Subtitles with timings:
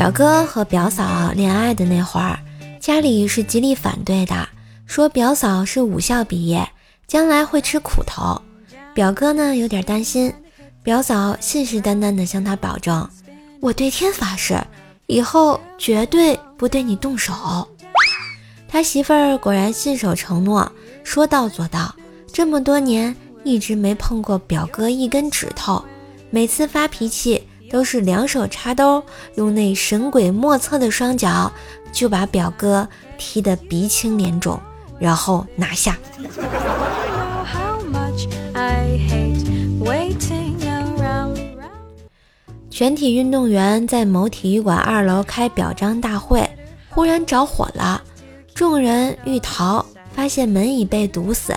[0.00, 2.38] 表哥和表嫂恋爱的那会儿，
[2.80, 4.48] 家里是极力反对的，
[4.86, 6.66] 说表嫂是武校毕业，
[7.06, 8.40] 将来会吃苦头。
[8.94, 10.32] 表哥呢有点担心，
[10.82, 13.06] 表嫂信誓旦旦地向他保证
[13.60, 14.58] ：“我对天发誓，
[15.04, 17.68] 以后绝对不对你动手。”
[18.66, 20.72] 他媳妇儿果然信守承诺，
[21.04, 21.94] 说到做到，
[22.32, 25.84] 这么多年一直没碰过表哥一根指头，
[26.30, 27.46] 每次发脾气。
[27.70, 29.02] 都是两手插兜，
[29.36, 31.50] 用那神鬼莫测的双脚
[31.92, 34.60] 就把表哥踢得鼻青脸肿，
[34.98, 35.96] 然后拿下。
[42.68, 46.48] 全体运动员在某体育馆二楼开表彰大会，
[46.88, 48.02] 忽然着火了，
[48.54, 51.54] 众人欲逃，发现门已被堵死，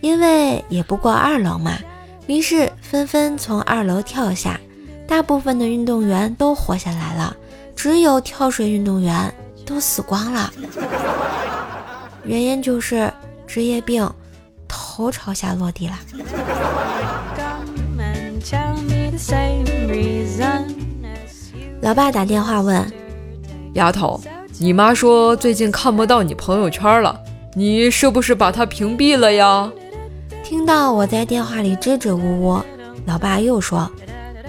[0.00, 1.78] 因为也不过二楼嘛，
[2.26, 4.60] 于是纷纷从二楼跳下。
[5.06, 7.36] 大部分的运动员都活下来了，
[7.76, 9.32] 只有跳水运动员
[9.64, 10.52] 都死光了。
[12.24, 13.12] 原因就是
[13.46, 14.10] 职业病，
[14.66, 15.94] 头朝下落地了。
[21.82, 22.90] 老爸打电话问
[23.74, 24.20] ：“丫头，
[24.58, 27.20] 你妈说最近看不到你朋友圈了，
[27.52, 29.70] 你是不是把她屏蔽了呀？”
[30.42, 32.60] 听到我在电话里支支吾吾，
[33.06, 33.90] 老爸又说。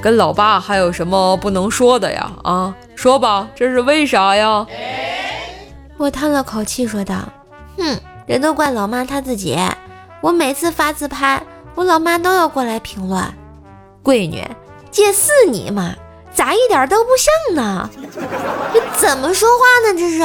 [0.05, 2.31] 跟老爸还有什么不能说的呀？
[2.43, 4.63] 啊，说吧，这是为啥呀？
[5.97, 7.15] 我叹了口气说道
[7.75, 9.57] ：“哼，人都怪老妈她自己。
[10.21, 11.41] 我每次发自拍，
[11.73, 13.19] 我老妈都要过来评论。
[14.03, 14.47] 闺女，
[14.91, 15.95] 这是你吗，
[16.31, 17.89] 咋一点都不像呢？
[18.71, 19.97] 这怎么说话呢？
[19.97, 20.21] 这是。”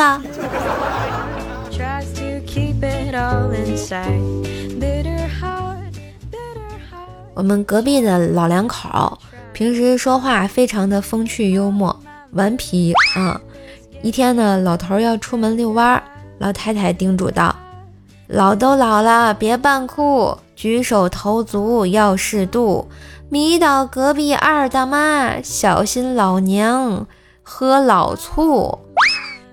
[7.33, 9.19] 我们隔壁的老两口。
[9.61, 11.95] 平时说话非常的风趣幽默、
[12.31, 13.39] 顽皮啊！
[14.01, 16.03] 一天呢，老头要出门遛弯儿，
[16.39, 17.55] 老太太叮嘱道
[18.27, 22.89] ：“老都老了，别扮酷，举手投足要适度，
[23.29, 27.07] 迷倒隔壁二大妈，小心老娘
[27.43, 28.79] 喝老醋。”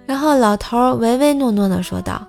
[0.07, 2.25] 然后老头唯唯诺诺地说道：“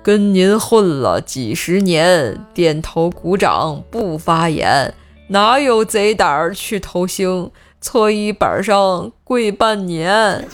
[0.00, 4.94] 跟您混了几十年，点头鼓掌不发言。”
[5.30, 7.50] 哪有贼胆儿去偷腥？
[7.80, 10.44] 搓衣板上跪半年。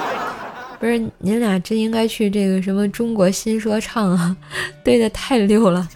[0.78, 4.36] 不是，您俩真应该去这个什么中国新说唱啊，
[4.84, 5.86] 对的太溜了，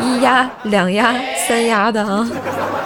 [0.00, 1.14] 一压两压
[1.48, 2.30] 三压的啊。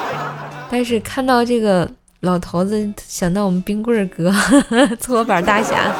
[0.70, 1.90] 但是看到这个
[2.20, 4.32] 老头子，想到我们冰棍哥
[5.00, 5.92] 搓板大侠，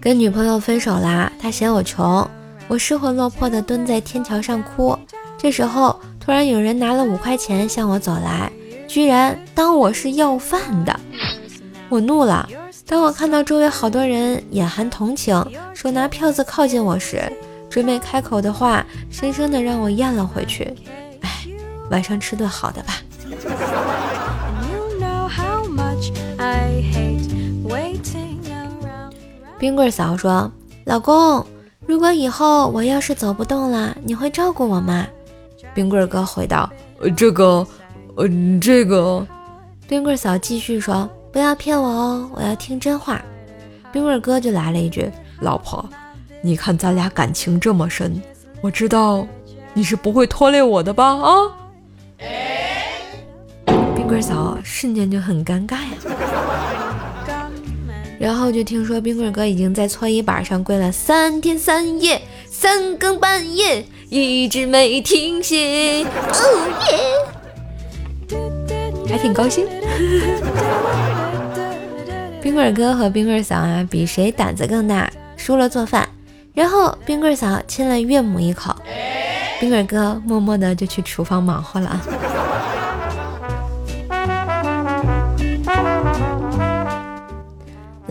[0.00, 2.28] 跟女朋友分手啦，他嫌我穷。
[2.72, 4.98] 我失魂落魄地蹲在天桥上哭，
[5.36, 8.50] 这时候突然有人拿了五块钱向我走来，
[8.88, 11.00] 居然当我是要饭的。
[11.90, 12.48] 我怒了。
[12.86, 15.44] 当我看到周围好多人眼含同情，
[15.74, 17.30] 手拿票子靠近我时，
[17.68, 20.74] 准备开口的话，深深的让我咽了回去。
[21.20, 21.46] 哎，
[21.90, 22.94] 晚上吃顿好的吧。
[29.58, 30.50] 冰棍嫂说
[30.86, 31.44] ：“老公。”
[31.86, 35.06] 如果以后我要是走不动了，你会照顾我吗？
[35.74, 36.70] 冰棍哥回道
[37.00, 37.66] ：“呃，这个，
[38.16, 38.28] 呃，
[38.60, 39.26] 这个。”
[39.88, 43.20] 冰棍嫂继续说：“不要骗我哦，我要听真话。”
[43.92, 45.10] 冰棍哥就来了一句
[45.40, 45.84] ：“老婆，
[46.40, 48.20] 你看咱俩感情这么深，
[48.60, 49.26] 我知道
[49.74, 51.04] 你是不会拖累我的吧？
[51.16, 51.30] 啊？”
[53.94, 55.88] 冰棍嫂瞬间就很尴尬呀。
[58.18, 66.68] 然后就听说冰棍哥已经在搓衣板上跪了三天三夜，三更半夜一直没停歇，哦
[68.30, 68.36] 耶，
[69.08, 69.66] 还挺高兴。
[72.40, 76.08] 冰棍哥和冰棍嫂啊，比谁胆子更大，输了做饭。
[76.54, 78.74] 然后冰棍嫂亲了岳母一口，
[79.58, 82.00] 冰棍哥默默的就去厨房忙活了。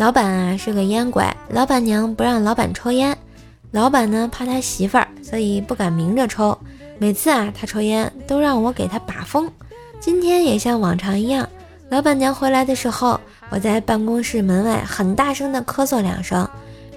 [0.01, 3.15] 老板啊是个烟鬼，老板娘不让老板抽烟，
[3.69, 6.57] 老板呢怕他媳妇儿，所以不敢明着抽。
[6.97, 9.47] 每次啊他抽烟都让我给他把风。
[9.99, 11.47] 今天也像往常一样，
[11.89, 13.21] 老板娘回来的时候，
[13.51, 16.49] 我在办公室门外很大声的咳嗽两声，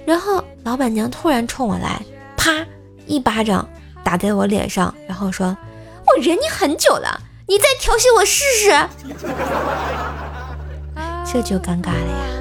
[0.03, 2.01] 然后老板娘突然冲我来，
[2.35, 2.65] 啪
[3.05, 3.69] 一巴掌
[4.03, 5.55] 打在我脸上，然后说
[6.07, 8.71] ：“我忍你很久了，你再调戏我试试。”
[11.31, 12.34] 这就尴尬了呀。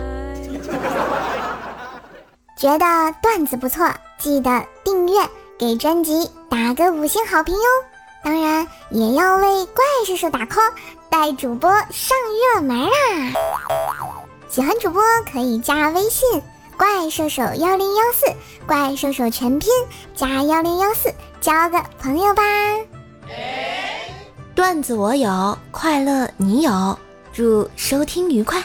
[2.65, 5.21] 觉得段子不错，记得订阅，
[5.59, 7.61] 给专辑打个五星好评哟！
[8.23, 10.73] 当然也要为怪叔叔打 call，
[11.11, 12.17] 带主播上
[12.55, 13.35] 热门啦！
[14.49, 16.43] 喜欢主播可以加微信
[16.79, 18.35] “怪兽手幺零幺四”，
[18.67, 19.71] 怪兽手全拼
[20.15, 21.13] 加幺零幺四，
[21.43, 22.43] 交个朋友吧。
[24.55, 26.99] 段子我有，快乐你有，
[27.31, 28.65] 祝收听愉快。